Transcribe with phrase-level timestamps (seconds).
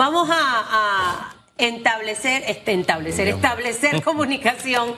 [0.00, 4.96] vamos a, establecer, este, establecer, establecer comunicación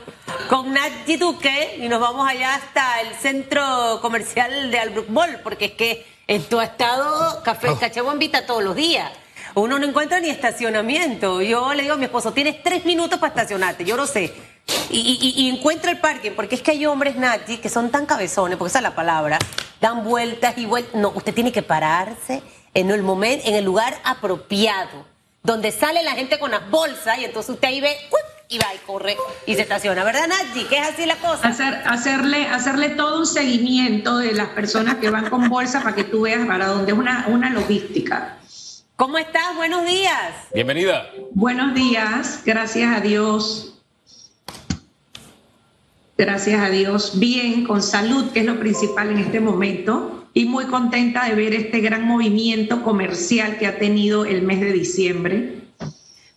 [0.49, 5.65] con Nati Duque y nos vamos allá hasta el centro comercial de Albrook Mall, porque
[5.65, 7.79] es que en tu estado Café oh.
[7.81, 9.11] Cachaguambita todos los días.
[9.57, 11.43] Uno no encuentra ni estacionamiento.
[11.43, 13.85] Yo le digo a mi esposo, tienes tres minutos para estacionarte.
[13.85, 14.33] Yo lo sé.
[14.89, 18.69] Y, encuentra el parking, porque es que hay hombres, Nati, que son tan cabezones, porque
[18.69, 19.41] esa es la palabra,
[19.81, 20.95] dan vueltas y vueltas.
[20.95, 22.41] No, usted tiene que pararse
[22.75, 25.07] en el momento, en el lugar apropiado,
[25.43, 27.97] donde sale la gente con las bolsas y entonces usted ahí ve
[28.49, 30.65] y va y corre y se estaciona, ¿verdad, Nati?
[30.65, 31.49] Que es así la cosa.
[31.49, 36.05] Hacer, hacerle, hacerle todo un seguimiento de las personas que van con bolsa para que
[36.05, 38.39] tú veas para dónde es una, una logística.
[38.97, 39.57] ¿Cómo estás?
[39.57, 40.33] Buenos días.
[40.55, 41.11] Bienvenida.
[41.33, 43.73] Buenos días, gracias a Dios.
[46.17, 50.67] Gracias a Dios, bien, con salud, que es lo principal en este momento, y muy
[50.67, 55.63] contenta de ver este gran movimiento comercial que ha tenido el mes de diciembre.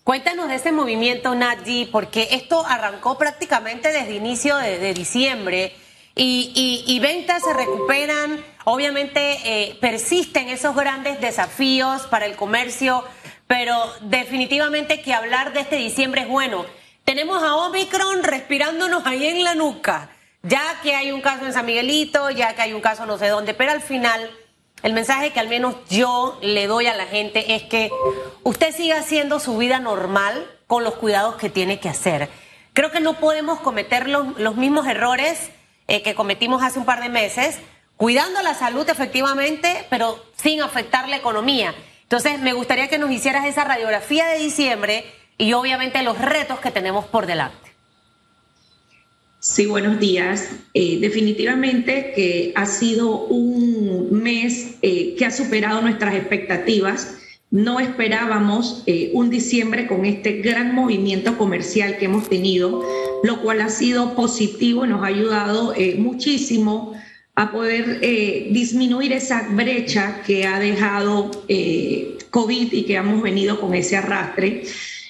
[0.03, 5.73] Cuéntanos de ese movimiento, Nadji, porque esto arrancó prácticamente desde inicio de, diciembre
[6.15, 13.03] y, ventas se recuperan, obviamente eh, persisten esos grandes desafíos para el comercio,
[13.47, 16.65] pero definitivamente que hablar de este diciembre es bueno.
[17.03, 20.09] Tenemos a Omicron respirándonos ahí en la nuca,
[20.47, 23.27] ya que hay un caso en San Miguelito, ya que hay un caso no sé
[23.27, 24.29] dónde, pero al final
[24.83, 27.89] el mensaje que al menos yo le doy a la gente es que
[28.43, 32.29] usted siga haciendo su vida normal con los cuidados que tiene que hacer.
[32.73, 35.49] Creo que no podemos cometer los, mismos errores
[35.87, 37.59] eh, que cometimos hace un par de meses,
[37.97, 41.73] cuidando la salud efectivamente, pero sin afectar la economía.
[42.03, 45.05] Entonces, me gustaría que nos hicieras esa radiografía de diciembre
[45.37, 47.64] y obviamente los retos que tenemos por delante.
[49.47, 50.49] Sí, buenos días.
[50.73, 57.15] Eh, definitivamente que ha sido un mes eh, que ha superado nuestras expectativas.
[57.51, 62.83] No esperábamos eh, un diciembre con este gran movimiento comercial que hemos tenido,
[63.23, 66.99] lo cual ha sido positivo y nos ha ayudado muchísimo
[67.35, 67.99] a poder
[68.51, 71.29] disminuir esa brecha que ha dejado
[72.31, 74.63] COVID y que hemos venido con ese arrastre.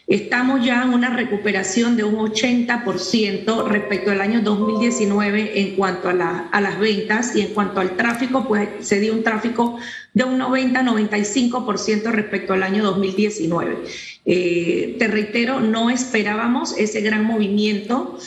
[0.07, 6.13] Estamos ya en una recuperación de un 80% respecto al año 2019 en cuanto a,
[6.13, 9.79] las ventas y en cuanto al tráfico, pues se dio un tráfico
[10.13, 13.77] de un 90-95% respecto al año 2019.
[14.25, 18.19] Eh, te reitero, no esperábamos ese gran movimiento.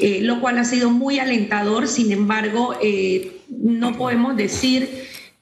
[0.00, 4.88] Eh, lo cual ha sido muy alentador, sin embargo, eh, no podemos decir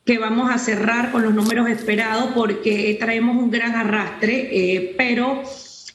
[0.06, 5.42] que vamos a cerrar con los números esperados porque traemos un gran arrastre, pero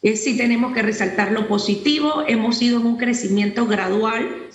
[0.04, 4.48] eh, sí tenemos que resaltar lo positivo, hemos ido en un crecimiento gradual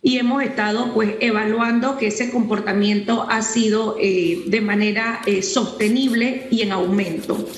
[0.00, 6.46] y hemos estado pues evaluando que ese comportamiento ha sido eh, de manera eh, sostenible
[6.50, 7.48] y en aumento.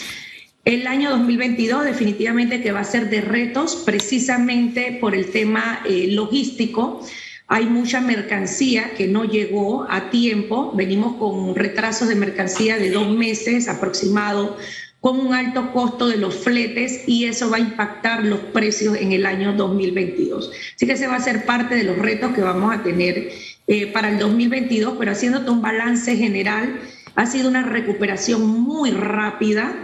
[0.64, 7.06] El año 2022 definitivamente que va a ser de retos precisamente por el tema logístico.
[7.46, 10.72] Hay mucha mercancía que no llegó a tiempo.
[10.74, 14.56] Venimos con retrasos de mercancía de dos meses aproximado
[15.04, 19.12] con un alto costo de los fletes y eso va a impactar los precios en
[19.12, 20.50] el año 2022.
[20.74, 23.30] Así que ese va a ser parte de los retos que vamos a tener
[23.66, 26.80] eh, para el 2022, pero haciéndote un balance general,
[27.16, 29.74] ha sido una recuperación muy rápida,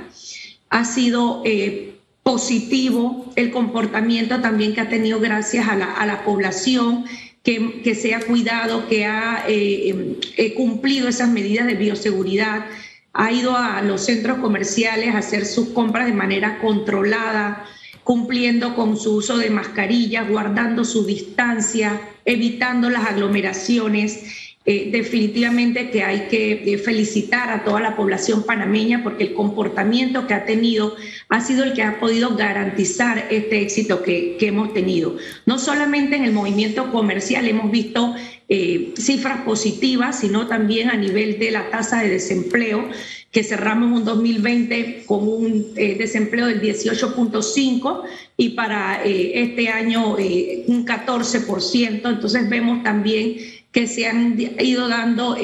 [0.70, 7.04] ha sido eh, positivo el comportamiento también que ha tenido gracias a la, población.
[7.42, 12.66] Que, que, se ha cuidado, que ha eh, cumplido esas medidas de bioseguridad,
[13.12, 17.64] ha ido a los centros comerciales a hacer sus compras de manera controlada,
[18.04, 24.49] cumpliendo con su uso de mascarillas, guardando su distancia, evitando las aglomeraciones.
[24.72, 30.28] Eh, definitivamente que hay que eh, felicitar a toda la población panameña porque el comportamiento
[30.28, 30.94] que ha tenido
[31.28, 35.16] ha sido el que ha podido garantizar este éxito que, hemos tenido.
[35.44, 38.14] No solamente en el movimiento comercial hemos visto
[38.48, 42.88] eh, cifras positivas, sino también a nivel de la tasa de desempleo,
[43.30, 48.02] que cerramos un 2020 con un eh, desempleo del 18.5
[48.36, 52.10] y para eh, este año un 14%.
[52.10, 53.36] Entonces vemos también
[53.70, 55.36] que se han ido dando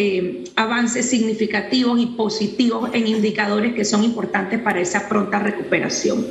[0.56, 6.26] avances significativos y positivos en indicadores que son importantes para esa pronta recuperación.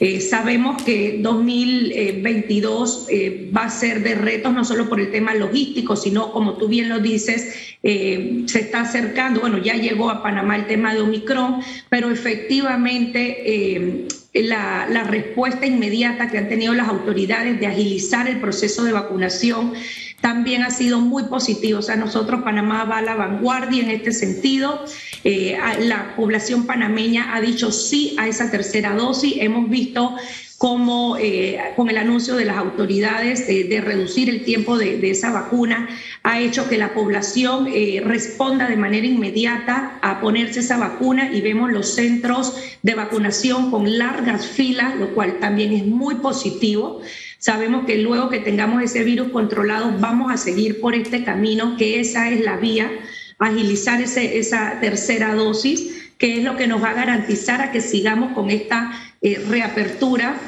[0.00, 5.34] Eh, sabemos que 2022 eh, va a ser de retos no solo por el tema
[5.34, 10.22] logístico, sino como tú bien lo dices, eh, se está acercando, bueno, ya llegó a
[10.22, 16.88] Panamá el tema de Omicron, pero efectivamente la, la, respuesta inmediata que han tenido las
[16.88, 19.72] autoridades de agilizar el proceso de vacunación
[20.20, 21.78] también ha sido muy positivo.
[21.78, 24.84] O sea, nosotros, Panamá va a la vanguardia en este sentido.
[25.24, 29.34] Eh, la población panameña ha dicho sí a esa tercera dosis.
[29.38, 30.16] Hemos visto
[30.58, 35.88] como eh, con el anuncio de las autoridades de, reducir el tiempo de, esa vacuna,
[36.24, 41.42] ha hecho que la población eh, responda de manera inmediata a ponerse esa vacuna y
[41.42, 47.02] vemos los centros de vacunación con largas filas, lo cual también es muy positivo.
[47.38, 52.00] Sabemos que luego que tengamos ese virus controlado vamos a seguir por este camino, que
[52.00, 52.90] esa es la vía,
[53.38, 57.80] agilizar ese, esa tercera dosis que es lo que nos va a garantizar a que
[57.80, 58.92] sigamos con esta
[59.22, 60.38] eh, reapertura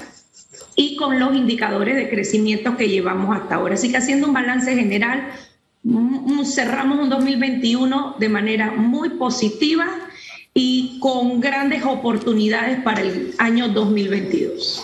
[0.75, 3.75] y con los indicadores de crecimiento que llevamos hasta ahora.
[3.75, 5.31] Así que haciendo un balance general,
[6.45, 9.87] cerramos un 2021 de manera muy positiva
[10.53, 14.83] y con grandes oportunidades para el año 2022.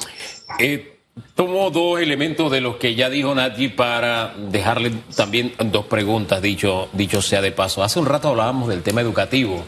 [0.61, 0.95] Eh,
[1.35, 6.89] tomo dos elementos de los que ya dijo Nati para dejarle también dos preguntas, dicho,
[6.93, 7.83] dicho sea de paso.
[7.83, 9.65] Hace un rato hablábamos del tema educativo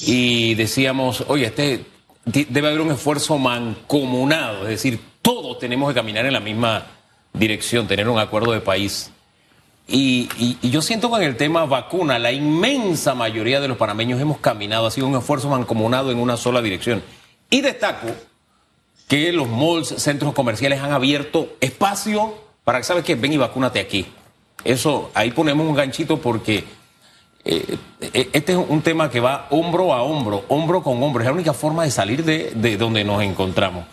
[0.00, 1.84] y decíamos, oye, este
[2.24, 6.86] debe haber un esfuerzo mancomunado, es decir, todos tenemos que caminar en la misma
[7.32, 9.10] dirección, tener un acuerdo de país.
[9.86, 10.28] Y,
[10.62, 14.86] yo siento que en el tema vacuna, la inmensa mayoría de los panameños hemos caminado,
[14.86, 17.02] ha sido un esfuerzo mancomunado en una sola dirección.
[17.50, 18.06] Y destaco
[19.10, 23.80] que los malls, centros comerciales han abierto espacio para que sabes que ven y vacúnate
[23.80, 24.06] aquí.
[24.62, 26.62] Eso, ahí ponemos un ganchito porque
[27.44, 31.22] eh, eh, este es un tema que va hombro a hombro, hombro con hombro.
[31.22, 33.84] Es la única forma de salir de, donde nos encontramos.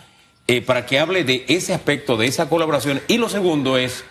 [0.46, 3.02] Eh, para que hable de ese aspecto, de esa colaboración.
[3.08, 4.04] Y lo segundo es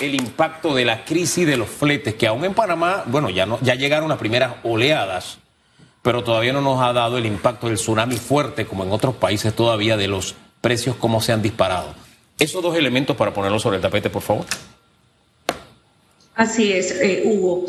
[0.00, 3.58] el impacto de la crisis de los fletes, que aún en Panamá, bueno, ya, no,
[3.60, 5.38] ya llegaron las primeras oleadas,
[6.00, 9.52] pero todavía no nos ha dado el impacto del tsunami fuerte, como en otros países
[9.52, 11.94] todavía, de los precios, cómo se han disparado.
[12.38, 14.46] Esos dos elementos para ponerlos sobre el tapete, por favor.
[16.34, 17.66] Así es, Hugo.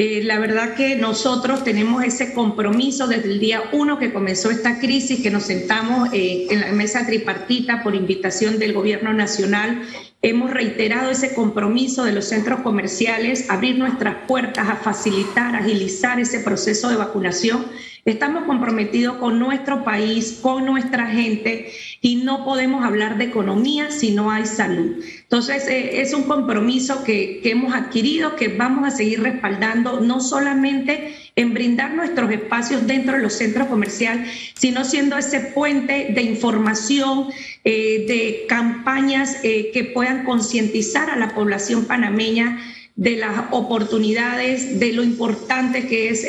[0.00, 4.78] Eh, la verdad que nosotros tenemos ese compromiso desde el día uno que comenzó esta
[4.78, 9.82] crisis, que nos sentamos eh, en la mesa tripartita por invitación del Gobierno Nacional.
[10.22, 16.40] Hemos reiterado ese compromiso de los centros comerciales, abrir nuestras puertas, a facilitar, agilizar ese
[16.40, 17.66] proceso de vacunación
[18.08, 21.70] Estamos comprometidos con nuestro país, con nuestra gente
[22.00, 25.04] y no podemos hablar de economía si no hay salud.
[25.24, 31.16] Entonces, eh, es un compromiso que, hemos adquirido, que vamos a seguir respaldando, no solamente
[31.36, 37.26] en brindar nuestros espacios dentro de los centros comerciales, sino siendo ese puente de información,
[37.64, 42.58] eh, de campañas eh, que puedan concientizar a la población panameña
[42.98, 46.26] de las oportunidades, de lo importante que es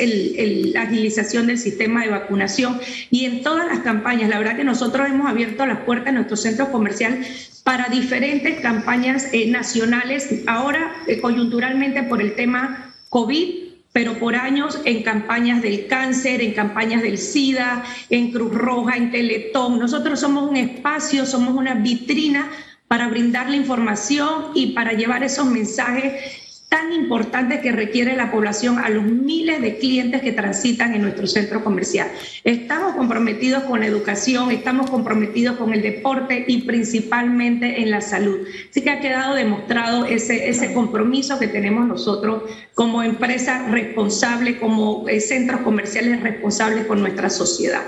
[0.72, 2.80] la agilización del sistema de vacunación
[3.10, 4.30] y en todas las campañas.
[4.30, 7.26] La verdad que nosotros hemos abierto las puertas en nuestro centro comercial
[7.64, 13.48] para diferentes campañas eh, nacionales, ahora eh, coyunturalmente por el tema COVID,
[13.92, 19.10] pero por años en campañas del cáncer, en campañas del SIDA, en Cruz Roja, en
[19.10, 19.80] Teletón.
[19.80, 22.48] Nosotros somos un espacio, somos una vitrina
[22.86, 26.39] para brindar la información y para llevar esos mensajes
[26.70, 31.26] tan importante que requiere la población a los miles de clientes que transitan en nuestro
[31.26, 32.06] centro comercial.
[32.44, 38.46] Estamos comprometidos con la educación, estamos comprometidos con el deporte y principalmente en la salud.
[38.70, 42.44] Así que ha quedado demostrado ese, ese compromiso que tenemos nosotros
[42.76, 47.82] como empresa responsable, como eh, centros comerciales responsables con nuestra sociedad.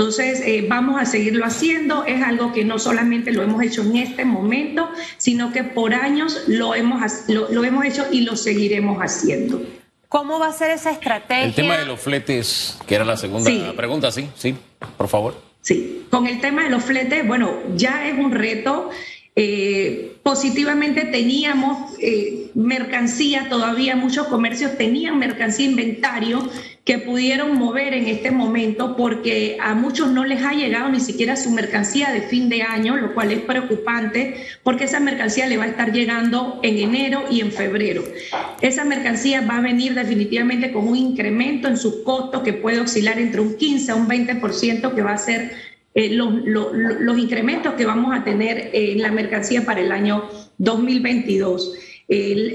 [0.00, 2.06] Entonces, eh, vamos a seguirlo haciendo.
[2.06, 4.88] Es algo que no solamente lo hemos hecho en este momento,
[5.18, 9.62] sino que por años lo hemos, lo, hemos hecho y lo seguiremos haciendo.
[10.08, 11.44] ¿Cómo va a ser esa estrategia?
[11.44, 14.54] El tema de los fletes, que era la segunda pregunta, sí, sí,
[14.96, 15.38] por favor.
[15.60, 18.88] Sí, con el tema de los fletes, bueno, ya es un reto.
[19.36, 26.48] Eh, positivamente teníamos eh, mercancía, todavía muchos comercios tenían mercancía inventario
[26.84, 31.36] que pudieron mover en este momento porque a muchos no les ha llegado ni siquiera
[31.36, 35.64] su mercancía de fin de año, lo cual es preocupante porque esa mercancía le va
[35.64, 38.02] a estar llegando en enero y en febrero.
[38.62, 43.18] Esa mercancía va a venir definitivamente con un incremento en sus costos que puede oscilar
[43.18, 45.52] entre un 15 a un 20% que va a ser
[45.94, 50.24] eh, los, los incrementos que vamos a tener en la mercancía para el año
[50.58, 51.89] 2022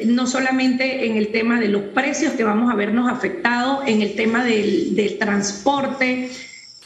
[0.07, 4.13] no solamente en el tema de los precios que vamos a vernos afectados, en el
[4.15, 6.29] tema del, transporte,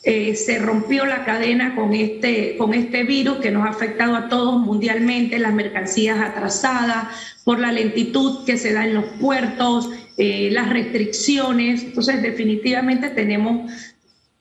[0.04, 4.30] eh, se rompió la cadena con este, con este virus que nos ha afectado a
[4.30, 7.08] todos mundialmente, las mercancías atrasadas,
[7.44, 11.82] por la lentitud que se da en los puertos, eh, las restricciones.
[11.82, 13.72] Entonces, definitivamente tenemos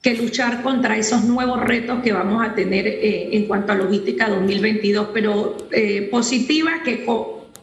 [0.03, 4.29] que luchar contra esos nuevos retos que vamos a tener eh, en cuanto a logística
[4.29, 5.57] 2022, pero
[6.11, 7.07] positiva que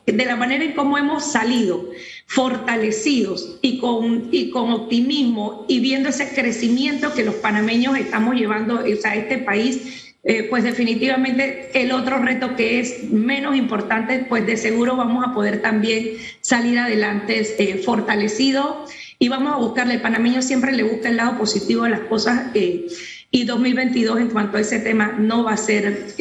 [0.05, 1.89] de la manera en cómo hemos salido
[2.27, 8.79] fortalecidos y con, y con optimismo y viendo ese crecimiento que los panameños estamos llevando
[8.79, 14.57] a este país, eh, pues definitivamente el otro reto que es menos importante, pues de
[14.57, 18.85] seguro vamos a poder también salir adelante eh, fortalecido
[19.19, 22.47] y vamos a buscarle, el panameño siempre le busca el lado positivo de las cosas
[22.55, 22.88] eh,
[23.29, 26.15] y 2022 en cuanto a ese tema no va a ser,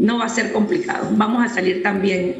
[0.00, 2.36] no va a ser complicado, vamos a salir también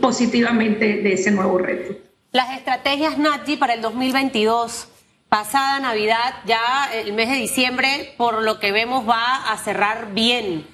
[0.00, 1.98] positivamente de ese nuevo reto.
[2.32, 4.88] Las estrategias NATGI para el 2022
[5.28, 10.66] pasada Navidad, ya el mes de diciembre, por lo que vemos, va a cerrar bien.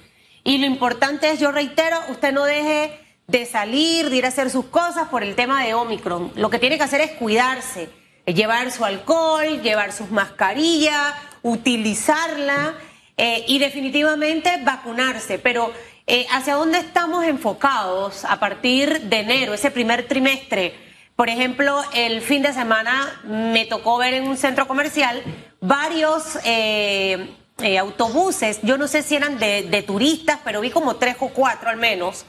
[0.43, 4.49] Y lo importante es, yo reitero, usted no deje de salir, de ir a hacer
[4.49, 6.31] sus cosas por el tema de Omicron.
[6.35, 7.89] Lo que tiene que hacer es cuidarse,
[8.25, 12.75] llevar su alcohol, llevar sus mascarillas, utilizarla
[13.17, 15.39] eh, y definitivamente vacunarse.
[15.39, 15.71] Pero
[16.05, 20.75] eh, ¿hacia dónde estamos enfocados a partir de enero, ese primer trimestre?
[21.15, 25.23] Por ejemplo, el fin de semana me tocó ver en un centro comercial
[25.61, 31.15] varios eh, eh, autobuses, yo no sé si eran de, turistas, pero vi como tres
[31.19, 32.25] o cuatro al menos.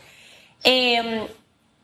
[0.63, 1.27] Em,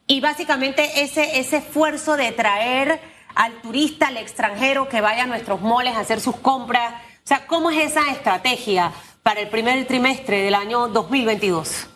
[0.06, 3.00] y básicamente ese, ese esfuerzo de traer
[3.34, 6.94] al turista, al extranjero que vaya a nuestros moles a hacer sus compras.
[7.24, 8.92] O sea, ¿cómo es esa estrategia
[9.22, 11.86] para el primer trimestre del año 2022?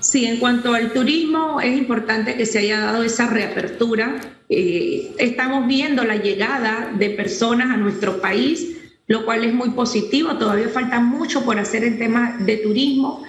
[0.00, 4.20] Sí, en cuanto al turismo, es importante que se haya dado esa reapertura.
[4.48, 8.76] Eh, estamos viendo la llegada de personas a nuestro país,
[9.08, 10.36] lo cual es muy positivo.
[10.36, 13.24] Todavía falta mucho por hacer en tema de turismo.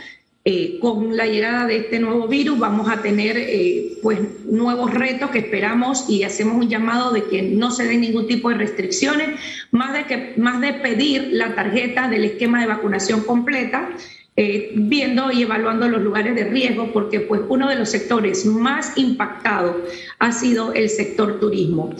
[0.45, 5.31] Eh, con la llegada de este nuevo virus vamos a tener eh, pues nuevos retos
[5.31, 9.37] que esperamos y hacemos un llamado de que no se den ningún tipo de restricciones,
[9.71, 13.89] más de que más de pedir la tarjeta del esquema de vacunación completa
[14.37, 18.97] eh, viendo y evaluando los lugares de riesgo, porque pues uno de los sectores más
[18.97, 19.75] impactados
[20.19, 21.93] ha sido el sector turismo.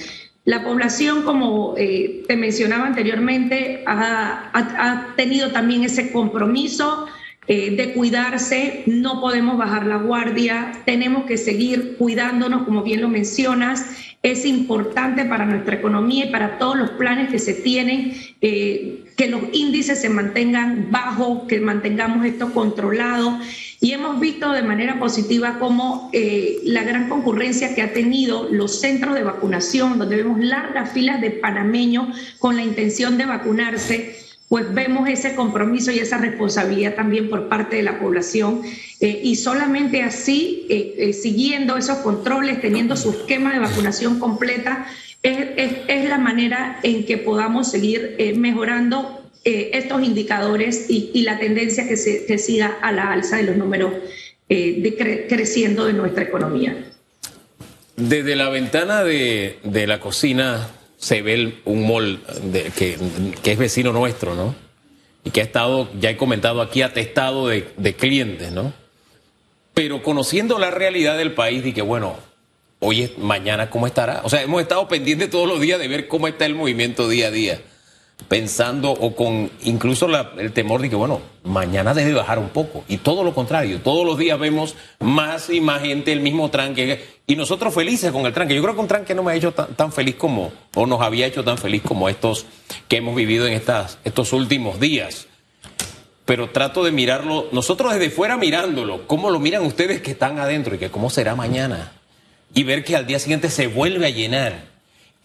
[0.46, 7.05] La población, como te mencionaba anteriormente, ha, tenido también ese compromiso
[7.51, 13.10] eh, de cuidarse, no podemos bajar la guardia, tenemos que seguir cuidándonos, como bien lo
[13.10, 13.88] mencionas,
[14.22, 19.29] es importante para nuestra economía y para todos los planes que se tienen, eh, que
[19.29, 23.39] los índices se mantengan bajos, que mantengamos esto controlado.
[23.82, 28.79] Y hemos visto de manera positiva cómo eh, la gran concurrencia que ha tenido los
[28.79, 34.74] centros de vacunación, donde vemos largas filas de panameños con la intención de vacunarse, pues
[34.74, 38.63] vemos ese compromiso y esa responsabilidad también por parte de la población.
[39.00, 44.88] Eh, y solamente así, eh, eh, siguiendo esos controles, teniendo su esquema de vacunación completa,
[45.22, 52.38] es, la manera en que podamos seguir mejorando estos indicadores y, la tendencia que, se,
[52.38, 53.91] siga a la alza de los números
[54.48, 56.86] creciendo de nuestra economía.
[57.98, 62.22] Desde la ventana de, de la cocina se ve un mall
[62.77, 62.98] que,
[63.44, 64.53] es vecino nuestro, ¿no?
[65.24, 68.74] Y que ha estado, ya he comentado aquí, atestado de, de clientes, ¿no?
[69.74, 72.18] Pero conociendo la realidad del país, que bueno,
[72.79, 74.22] hoy mañana, ¿cómo estará?
[74.24, 77.27] O sea, hemos estado pendientes todos los días de ver cómo está el movimiento día
[77.27, 77.62] a día
[78.27, 80.07] pensando o con incluso
[80.38, 82.83] el temor de que, bueno, mañana debe bajar un poco.
[82.88, 87.03] Y todo lo contrario, todos los días vemos más y más gente, el mismo tranque.
[87.25, 88.55] Y nosotros felices con el tranque.
[88.55, 91.25] Yo creo que un tranque no me ha hecho tan, feliz como, o nos había
[91.25, 92.45] hecho tan feliz como estos
[92.88, 95.27] que hemos vivido en estas, estos últimos días.
[96.25, 100.75] Pero trato de mirarlo, nosotros desde fuera mirándolo, cómo lo miran ustedes que están adentro
[100.75, 101.93] y que cómo será mañana.
[102.53, 104.68] Y ver que al día siguiente se vuelve a llenar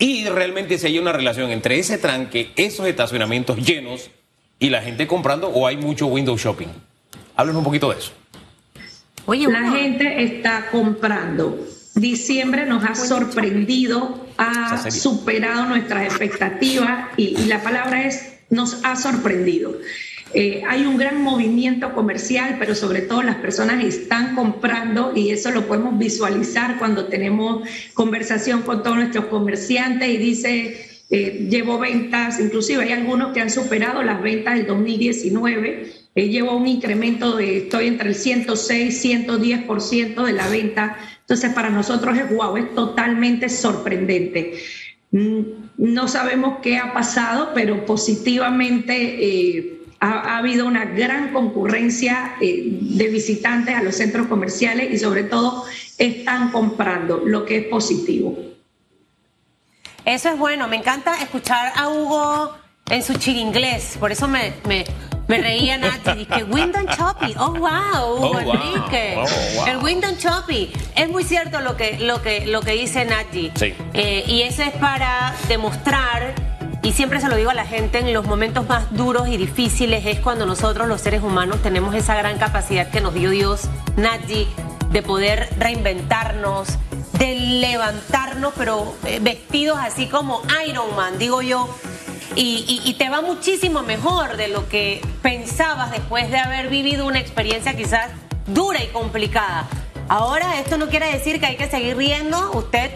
[0.05, 4.11] y realmente si hay una relación entre ese tranque, esos estacionamientos llenos
[4.59, 6.69] y la gente comprando o hay mucho window shopping.
[7.35, 8.13] Háblenos un poquito de eso.
[9.25, 11.59] Oye, la gente está comprando.
[11.95, 18.97] Diciembre nos ha sorprendido, ha superado nuestras expectativas y, y la palabra es nos ha
[18.97, 19.73] sorprendido.
[20.35, 25.53] Eh, hay un gran movimiento comercial, pero sobre todo las personas están comprando y eso
[25.53, 32.41] lo podemos visualizar cuando tenemos conversación con todos nuestros comerciantes y dice, eh, llevo ventas,
[32.41, 35.93] inclusive hay algunos que han superado las ventas del 2019.
[36.17, 40.97] Eh, llevo un incremento de, estoy entre el 106, 110% de la venta.
[41.21, 44.55] Entonces, para nosotros es guau, es totalmente sorprendente.
[45.13, 45.41] Mm,
[45.79, 49.74] no sabemos qué ha pasado, pero positivamente eh,
[50.05, 55.65] ha, habido una gran concurrencia eh, de visitantes a los centros comerciales y sobre todo
[55.99, 58.37] están comprando, lo que es positivo.
[60.05, 62.55] Eso es bueno, me encanta escuchar a Hugo
[62.91, 64.53] en su chiringlés, por eso me,
[65.27, 67.71] Me reía Nati, dije, Wyndham Choppy, oh wow,
[68.05, 68.53] Oh, wow.
[68.53, 69.15] Enrique.
[69.17, 69.67] Oh, wow.
[69.67, 70.71] El Wyndham Choppy.
[70.95, 73.51] Es muy cierto lo que, lo que, lo que dice Nati.
[73.55, 73.73] Sí.
[73.95, 76.35] Eh, y eso es para demostrar,
[76.85, 80.07] y siempre se lo digo a la gente, en los momentos más duros y difíciles
[80.07, 83.63] es cuando nosotros los seres humanos tenemos esa gran capacidad que nos dio Dios,
[83.97, 84.47] Nati,
[84.91, 86.69] de poder reinventarnos,
[87.19, 91.69] de levantarnos, pero eh, vestidos así como Iron Man, digo yo.
[92.37, 97.21] Y- y te va muchísimo mejor de lo que pensabas después de haber vivido una
[97.21, 98.11] experiencia quizás
[98.47, 99.69] dura y complicada.
[100.09, 102.51] Ahora esto no quiere decir que hay que seguir riendo.
[102.53, 102.91] Usted,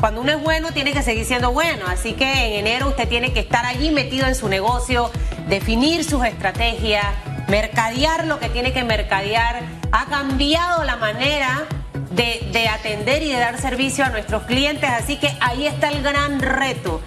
[0.00, 1.86] cuando uno es bueno, tiene que seguir siendo bueno.
[1.86, 5.10] Así que en enero usted tiene que estar allí metido en su negocio,
[5.48, 7.04] definir sus estrategias,
[7.48, 9.62] mercadear lo que tiene que mercadear.
[9.92, 11.64] Ha cambiado la manera
[12.10, 14.88] de, de atender y de dar servicio a nuestros clientes.
[14.90, 17.00] Así que ahí está el gran reto.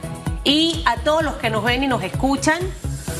[0.43, 2.59] Y a todos los que nos ven y nos escuchan,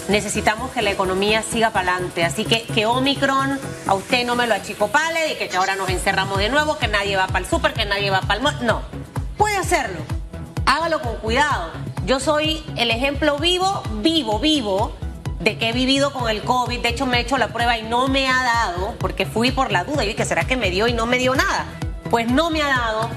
[0.07, 2.25] necesitamos que la economía siga para adelante.
[2.25, 6.37] Así que que Omicron a usted no me lo achicopale, de que ahora nos encerramos
[6.39, 8.65] de nuevo, que nadie va para el súper, que nadie va para el.
[8.65, 8.81] No,
[9.59, 9.99] hacerlo.
[10.65, 11.71] Hágalo con cuidado.
[12.05, 14.93] Yo soy el ejemplo vivo, vivo, vivo
[15.39, 16.79] de que he vivido con el COVID.
[16.81, 19.71] De hecho, me he hecho la prueba y no me ha dado, porque fui por
[19.71, 21.65] la duda y dije, ¿será que me dio y no me dio nada?
[22.09, 23.09] Pues no me ha dado.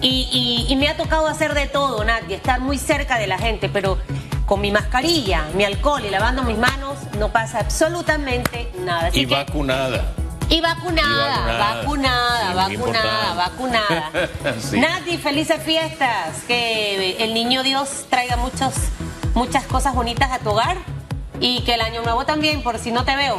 [0.00, 0.28] Y,
[0.68, 3.68] y- y me ha tocado hacer de todo, Nati, estar muy cerca de la gente,
[3.68, 3.98] pero
[4.46, 9.08] con mi mascarilla, mi alcohol y lavando mis manos, no pasa absolutamente nada.
[9.08, 10.12] Así Y que- vacunada.
[10.50, 12.54] Y vacunada, Y vacunada, vacunada.
[12.54, 14.10] Vacunada, vacunada.
[14.60, 14.80] Sí.
[14.80, 16.42] Nati, felices fiestas.
[16.46, 18.74] Que el niño Dios traiga muchos,
[19.34, 20.76] muchas cosas bonitas a tu hogar
[21.40, 23.38] y que el año nuevo también, por si no te veo.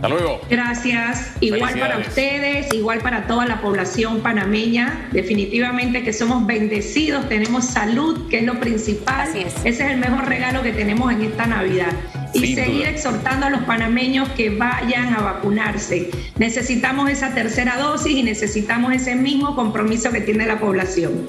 [0.00, 0.40] Hasta luego.
[0.48, 1.32] Gracias.
[1.40, 5.10] Igual para ustedes, igual para toda la población panameña.
[5.12, 9.28] Definitivamente que somos bendecidos, tenemos salud, que es lo principal.
[9.28, 9.54] Así es.
[9.56, 11.92] Ese es el mejor regalo que tenemos en esta Navidad.
[12.32, 12.90] Y Sin seguir duda.
[12.90, 16.08] exhortando a los panameños que vayan a vacunarse.
[16.38, 21.26] Necesitamos esa tercera dosis y necesitamos ese mismo compromiso que tiene la población.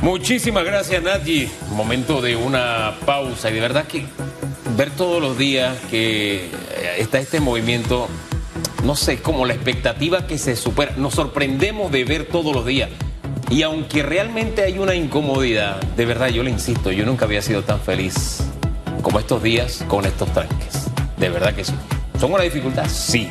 [0.00, 1.46] Muchísimas gracias, Nati.
[1.72, 4.06] Momento de una pausa y de verdad que
[4.78, 6.50] ver todos los días que eh,
[6.98, 8.06] está este movimiento,
[8.84, 10.94] no sé, como la expectativa que se supera.
[10.96, 12.88] Nos sorprendemos de ver todos los días.
[13.50, 17.64] Y aunque realmente hay una incomodidad, de verdad yo le insisto, yo nunca había sido
[17.64, 18.44] tan feliz
[19.02, 20.84] como estos días con estos tranques.
[21.16, 21.74] De verdad que sí.
[22.20, 22.86] ¿Son una dificultad?
[22.88, 23.28] Sí.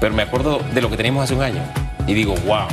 [0.00, 1.62] Pero me acuerdo de lo que teníamos hace un año
[2.06, 2.66] y digo, wow.